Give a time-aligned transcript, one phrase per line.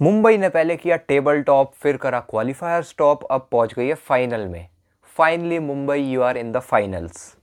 [0.00, 4.46] मुंबई ने पहले किया टेबल टॉप, फिर करा क्वालिफायर स्टॉप अब पहुँच गई है फाइनल
[4.48, 4.68] में।
[5.16, 7.34] Finally Mumbai you are in the finals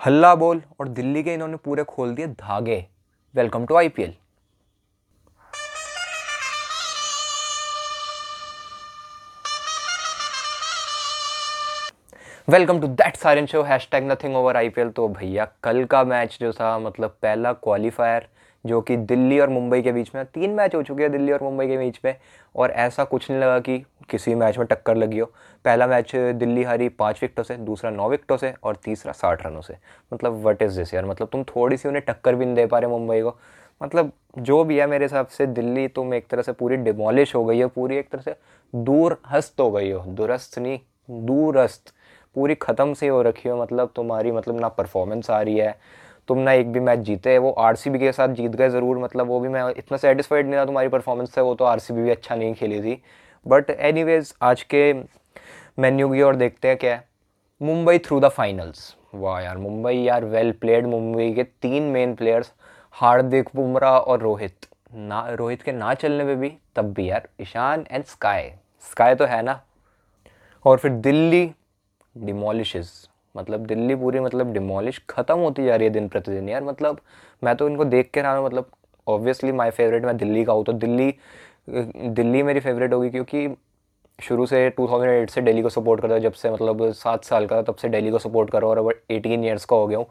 [0.00, 2.86] हल्ला बोल और दिल्ली के इन्होंने पूरे खोल दिए धागे।
[3.34, 4.14] Welcome to IPL
[12.48, 13.62] welcome to that silent show
[13.92, 17.52] hashtag nothing over I P L तो भैया, कल का मैच जो था मतलब पहला
[17.54, 18.28] क्वालिफायर
[18.66, 21.42] जो कि दिल्ली और मुंबई के बीच में, तीन मैच हो चुके हैं दिल्ली और
[21.42, 22.16] मुंबई के बीच में,
[22.56, 23.78] और ऐसा कुछ नहीं लगा कि
[24.10, 25.26] किसी मैच में टक्कर लगी हो।
[25.64, 29.60] पहला मैच दिल्ली हारी पाँच विकटों से, दूसरा नौ विकटों से और तीसरा साठ रनों
[29.60, 29.76] से।
[30.12, 31.04] मतलब वट इज़ दिस यार?
[31.04, 33.36] मतलब तुम थोड़ी सी उन्हें टक्कर भी नहीं दे पा रहे मुंबई को।
[33.80, 37.44] मतलब जो भी है मेरे हिसाब से, दिल्ली तुम एक तरह से पूरी डिमोलिश हो
[37.44, 38.34] गई हो, पूरी एक तरह से
[38.74, 40.78] दूर हस्त हो गई हो। दुरस्त नहीं,
[41.10, 41.92] दूरस्त।
[42.36, 45.76] पूरी ख़त्म से हो रखी हो मतलब तुम्हारी मतलब ना परफॉर्मेंस आ रही है
[46.28, 49.40] तुम ना एक भी मैच जीते, वो आरसीबी के साथ जीत गए ज़रूर मतलब वो
[49.40, 52.54] भी मैं इतना सेटिस्फाइड नहीं था तुम्हारी परफॉर्मेंस से, वो तो आरसीबी भी अच्छा नहीं
[52.54, 53.00] खेली थी।
[53.46, 54.92] बट एनी आज के
[55.78, 57.04] मेन्यू की और देखते हैं क्या है।
[57.60, 62.52] मुंबई थ्रू द फाइनल्स वाह यार मुंबई यार वेल प्लेड मुंबई के तीन मेन प्लेयर्स
[62.94, 67.84] हार्दिक, बुमराह और रोहित। ना, रोहित के ना चलने पे भी, तब भी यार, ईशान
[67.90, 68.50] एंड स्काई
[68.84, 69.60] स्काई तो है ना।
[70.64, 71.50] और फिर दिल्ली
[72.16, 77.00] डिमोलिशेस मतलब दिल्ली पूरी मतलब डिमोलिश ख़त्म होती जा रही है दिन प्रतिदिन यार। मतलब
[77.42, 78.70] मैं तो इनको देख के रहा हूँ मतलब
[79.06, 81.14] ऑब्वियसली माय फेवरेट मैं दिल्ली का हूँ तो दिल्ली
[81.68, 83.48] दिल्ली मेरी फेवरेट होगी क्योंकि
[84.18, 87.76] शुरू से 2008 से दिल्ली को सपोर्ट करता जब से मतलब सात साल का तब
[87.76, 90.06] से दिल्ली को सपोर्ट करो और अब एटीन ईयर्स का हो गया हूँ।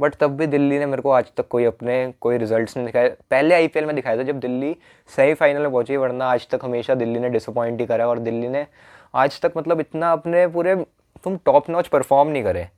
[0.00, 3.08] बट तब भी दिल्ली ने मेरे को आज तक कोई अपने, कोई रिजल्ट्स नहीं दिखाए
[3.30, 6.94] पहले आईपीएल में दिखाया था जब दिल्ली सही सेमीफाइनल में पहुँची, वरना आज तक हमेशा
[6.94, 8.66] दिल्ली ने डिसअपॉइंट ही करा और दिल्ली ने
[9.14, 10.74] आज तक मतलब इतना अपने पूरे
[11.24, 12.68] तुम टॉप नॉच परफॉर्म नहीं करे।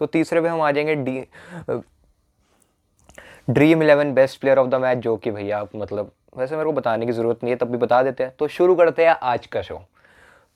[0.00, 1.24] तो तीसरे पे हम आ जाएँगे the
[3.50, 6.72] Dream Eleven best player of the match जो कि भैया आप मतलब वैसे मेरे को
[6.72, 9.46] बताने की ज़रूरत नहीं है, तब भी बता देते हैं। तो शुरू करते हैं आज
[9.46, 9.80] का शो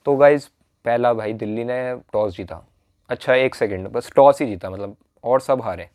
[0.05, 0.47] तो गाइज़
[0.85, 2.61] पहला भाई दिल्ली ने टॉस जीता।
[3.09, 5.89] अच्छा एक सेकेंड बस टॉस ही जीता मतलब और सब हारे।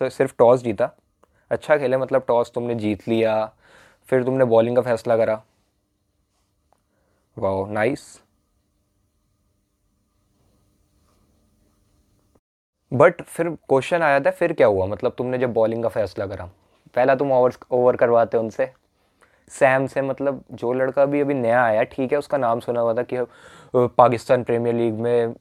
[0.00, 0.90] सिर्फ़ टॉस जीता।
[1.50, 3.44] अच्छा खेले मतलब टॉस तुमने जीत लिया,
[4.08, 5.42] फिर तुमने बॉलिंग का फैसला करा।
[7.36, 8.04] वाह नाइस
[12.92, 14.86] बट फिर क्वेश्चन आया था, फिर क्या हुआ?
[14.86, 16.44] मतलब तुमने जब बॉलिंग का फैसला करा,
[16.96, 18.70] पहला तुम ओवर ओवर करवाते उनसे?
[19.52, 22.94] सैम से मतलब जो लड़का भी अभी नया आया, ठीक है, उसका नाम सुना हुआ
[22.94, 23.26] था कि
[23.74, 25.34] पाकिस्तान प्रीमियर लीग में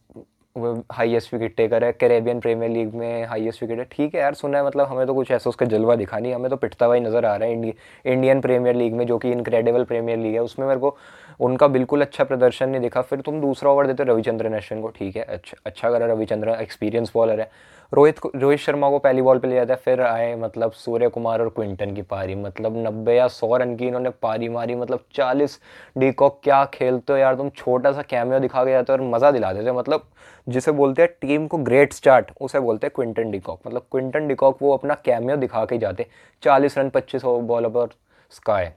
[0.55, 4.57] हाईएस्ट विकेट टेकर है कैरेबियन प्रीमियर लीग में हाईएस्ट विकेट है। ठीक है यार सुना
[4.57, 7.01] है मतलब हमें तो कुछ ऐसा उसका जलवा दिखा नहीं हमें तो पिटता हुआ ही
[7.01, 7.73] नज़र आ रहा है इंडी,
[8.05, 10.95] इंडियन प्रीमियर लीग में जो कि इनक्रेडिबल प्रीमियर लीग है उसमें मेरे को
[11.39, 15.15] उनका बिल्कुल अच्छा प्रदर्शन नहीं दिखा। फिर तुम दूसरा ओवर देते रविचंद्रन अश्विन को। ठीक
[15.17, 17.49] है अच्छा अच्छा करा रविचंद्रन एक्सपीरियंस बॉलर है।
[17.91, 21.41] रोहित रोहित शर्मा को पहली बॉल पे ले जाता है फिर आए मतलब सूर्य कुमार
[21.41, 25.59] और क्विंटन की पारी। मतलब नब्बे या सौ रन की इन्होंने पारी मारी। मतलब चालीस
[25.97, 27.49] डी डीकॉक, क्या खेलते हो यार तुम?
[27.49, 30.07] छोटा सा कैमियो दिखा के जाते हो और मज़ा दिला देते हो। मतलब
[30.47, 34.61] जिसे बोलते हैं टीम को ग्रेट स्टार्ट उसे बोलते हैं क्विंटन डिकॉक। मतलब क्विंटन डिकॉक
[34.61, 36.05] वो अपना कैमियो दिखा के जाते।
[36.43, 37.95] चालीस रन, पच्चीस बॉल पर
[38.31, 38.67] sky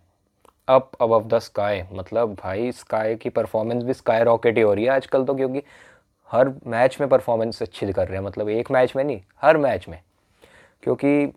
[0.68, 4.84] up above the sky मतलब भाई स्काई की परफॉर्मेंस भी स्काई रॉकेट ही हो रही
[4.84, 5.62] है आजकल तो क्योंकि
[6.32, 9.88] हर मैच में परफॉर्मेंस अच्छी कर रहे हैं। मतलब एक मैच में नहीं, हर मैच
[9.88, 10.00] में।
[10.82, 11.32] क्योंकि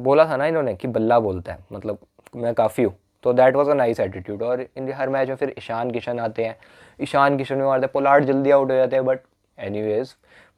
[0.00, 1.98] बोला था ना इन्होंने कि बल्ला बोलता है। मतलब
[2.36, 5.54] मैं काफ़ी हूँ। तो that was a nice attitude और इन हर मैच में फिर
[5.58, 6.56] ईशान किशन आते हैं।
[7.00, 9.20] ईशान किशन में मारते हैं, पोलार्ड जल्दी आउट हो जाते हैं। बट
[9.58, 10.02] एनी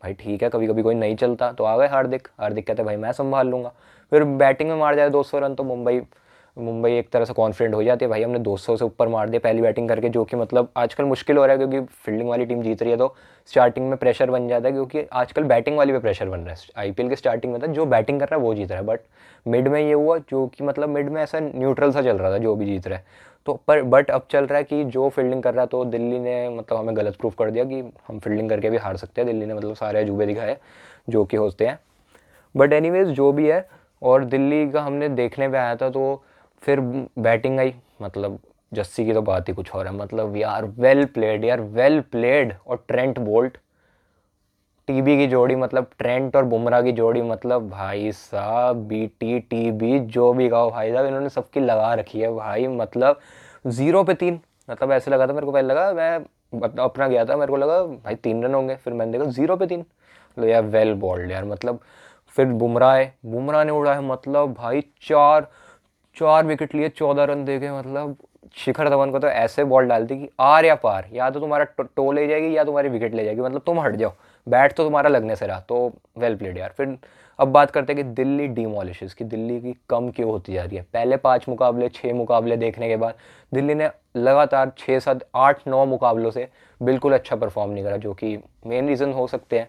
[0.02, 2.86] भाई ठीक है कभी कभी कोई नहीं चलता। तो आ गए हार्दिक। हार्दिक कहते हैं,
[2.86, 3.72] भाई मैं संभाल लूँगा।
[4.12, 6.00] फिर बैटिंग में मार जाए दो सौ रन तो मुंबई
[6.56, 9.40] मुंबई एक तरह से कॉन्फिडेंट हो जाती है, भाई, हमने 200 से ऊपर मार दिया
[9.44, 12.62] पहली बैटिंग करके, जो कि मतलब आजकल मुश्किल हो रहा है, क्योंकि फील्डिंग वाली टीम
[12.62, 13.14] जीत रही है तो
[13.48, 16.66] स्टार्टिंग में प्रेशर बन जाता है, क्योंकि आजकल बैटिंग वाली पे प्रेशर बन रहा है।
[16.76, 19.00] आईपीएल के स्टार्टिंग में था, जो बैटिंग कर रहा है, वो जीत रहा है। बट
[19.46, 22.38] मिड में ये हुआ, जो कि मतलब मिड में ऐसा न्यूट्रल सा चल रहा था,
[22.38, 25.42] जो भी जीत रहा है। तो पर बट अब चल रहा है कि जो फील्डिंग
[25.42, 28.48] कर रहा है तो दिल्ली ने मतलब हमें गलत प्रूफ कर दिया कि हम फील्डिंग
[28.50, 30.56] करके भी हार सकते हैं। दिल्ली ने मतलब सारे अजूबे दिखाए,
[31.08, 31.78] जो कि होते हैं।
[32.54, 33.66] बट एनी जो भी है,
[34.02, 36.22] और दिल्ली का हमने देखने पे आया था तो
[36.64, 36.80] फिर
[37.18, 38.38] बैटिंग आई मतलब
[38.72, 42.54] जस्सी की तो बात ही कुछ और है। मतलब यार वेल प्लेड यार वेल प्लेड
[42.66, 43.56] और ट्रेंट बोल्ट
[44.88, 49.70] टीबी की जोड़ी मतलब ट्रेंट और बुमराह की जोड़ी मतलब भाई साहब बी टी टी
[49.72, 53.20] बी जो भी गाओ भाई साहब, इन्होंने सबकी लगा रखी है भाई मतलब
[53.66, 54.40] ज़ीरो पे तीन।
[54.70, 57.82] मतलब ऐसे लगा था, मेरे को पहले लगा, मैं अपना गया था, मेरे को लगा
[57.82, 61.44] भाई तीन रन होंगे, फिर मैंने देखा ज़ीरो पे तीन। मतलब यार वेल बॉल्ड यार
[61.44, 61.80] मतलब
[62.36, 65.48] फिर बुमराह है बुमराह ने उड़ा है मतलब भाई चार
[66.16, 68.16] चार विकेट लिए चौदह रन दे मतलब
[68.56, 72.10] शिखर धवन को तो ऐसे बॉल डालती कि आर या पार, या तो तुम्हारा टो
[72.12, 74.12] ले जाएगी या तुम्हारी विकेट ले जाएगी मतलब तुम हट जाओ।
[74.46, 76.96] बैट तो तुम्हारा लगने से रहा तो वेल प्लेड यार। फिर
[77.38, 80.76] अब बात करते हैं कि दिल्ली डीमोलिशेस की दिल्ली की कम क्यों होती जा रही
[80.76, 80.82] है?
[80.92, 83.14] पहले पाँच मुकाबले छः मुकाबले देखने के बाद
[83.52, 86.48] दिल्ली ने लगातार छः सात, आठ, नौ मुकाबलों से
[86.80, 89.68] बिल्कुल अच्छा परफॉर्म नहीं करा, जो कि मेन रीज़न हो सकते हैं।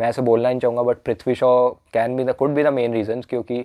[0.00, 2.94] मैं ऐसे बोलना नहीं चाहूँगा but Prithvi Shaw can be the could be the main
[2.94, 3.64] reason क्योंकि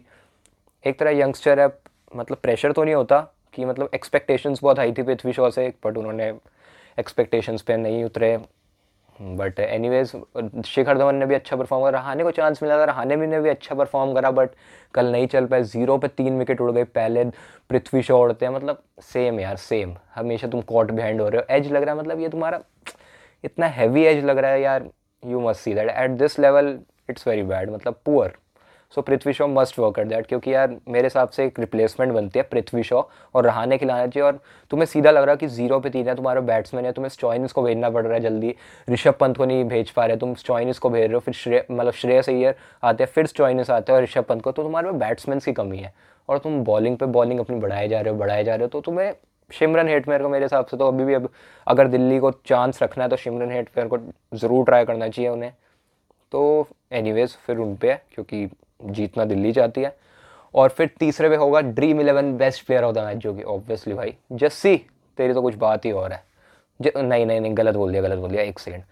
[0.84, 1.68] एक तरह यंगस्टर है
[2.16, 3.20] मतलब प्रेशर तो नहीं होता
[3.54, 6.34] कि मतलब एक्सपेक्टेशंस बहुत हाई थी पृथ्वी शॉ से बट उन्होंने
[6.98, 8.38] एक्सपेक्टेशंस पे नहीं उतरे।
[9.20, 10.12] बट एनीवेज
[10.66, 13.40] शिखर धवन ने भी अच्छा परफॉर्म करा। रहाने को चांस मिला था रहाने भी ने
[13.42, 14.50] भी अच्छा परफॉर्म करा बट
[14.94, 17.24] कल नहीं चल पाए। ज़ीरो पे तीन विकेट उड़ गए, पहले
[17.70, 21.56] पृथ्वी शॉ उड़ते हैं मतलब सेम यार सेम हमेशा तुम कॉट बिहाइंड हो रहे हो।
[21.56, 22.62] एज लग रहा है मतलब ये तुम्हारा
[23.44, 24.90] इतना हैवी एज लग रहा है यार।
[25.24, 26.78] You must see that at this level
[27.10, 28.34] it's very bad मतलब poor
[28.96, 32.40] so Prithvi Shaw must work at that क्योंकि यार, मेरे हिसाब से एक रिप्लेसमेंट बनती
[32.40, 33.02] है पृथ्वी शॉ
[33.36, 34.40] और रहाने खिलाना चाहिए और
[34.72, 37.52] तुम्हें सीधा लग रहा है कि ज़ीरो पे तीन है, तुम्हारा बैट्समैन है, तुम्हें स्टॉइनिस
[37.52, 38.56] को भेजना पड़ रहा है जल्दी।
[38.90, 41.66] ऋषभ पंत को नहीं भेज पा रहे, तुम स्टॉइनिस को भेज रहे हो, फिर श्रेय
[41.72, 44.92] मतलब श्रेयस अय्यर आते हैं, फिर स्टॉइनिस आते हैं और ऋषभ पंत को तो तुम्हारे
[45.00, 45.94] बैट्समैन की कमी है
[46.30, 48.82] और तुम बॉलिंग पे बॉलिंग अपनी बढ़ाए जा रहे हो, बढ़ाए जा रहे हो तो
[48.82, 49.14] तुम्हें
[49.52, 51.30] शिमरन हेटमेयर को मेरे हिसाब से तो अभी भी अब
[51.68, 53.98] अगर दिल्ली को चांस रखना है तो शिमरन हेटमेयर को
[54.38, 55.52] ज़रूर ट्राई करना चाहिए उन्हें।
[56.32, 58.46] तो एनीवेज फिर उन पर क्योंकि
[58.82, 59.96] जीतना दिल्ली चाहती है।
[60.54, 63.94] और फिर तीसरे पे होगा Dream Eleven best player of the match जो कि ऑब्वियसली
[63.94, 64.76] भाई, जस्सी,
[65.18, 66.24] तेरी तो कुछ बात ही और है।
[66.80, 68.84] नहीं नहीं नहीं, गलत बोल दिया, गलत बोल दिया, एक सेकेंड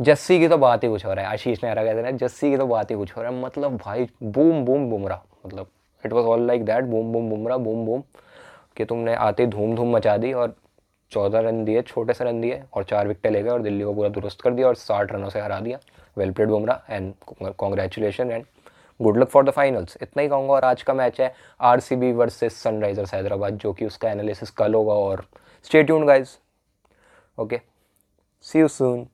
[0.00, 2.56] जस्सी की तो बात ही कुछ हो रहा है, आशीष नेहरा कहते हैं जस्सी की
[2.56, 5.68] तो बात ही कुछ हो रहा है। मतलब भाई बूम बूम बुमरा मतलब
[6.04, 8.02] it was all like that boom boom Bumrah boom boom
[8.76, 10.54] कि तुमने आते धूम धूम मचा दी और
[11.12, 13.94] चौदह रन दिए, छोटे से रन दिए और चार विकेटें ले गए और दिल्ली को
[13.94, 15.78] पूरा दुरुस्त कर दिया और साठ रनों से हरा दिया।
[16.16, 18.44] Well played Bumrah and congratulation and
[19.00, 21.96] good luck for the finals इतना ही कहूँगा और आज का मैच है R C
[21.96, 25.24] B versus Sunrisers Hyderabad, जो कि उसका एनालिसिस कल होगा और
[25.64, 26.36] stay tuned guys
[27.38, 27.60] okay
[28.44, 29.06] see you soon